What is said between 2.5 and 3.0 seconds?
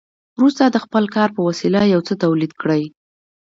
کړي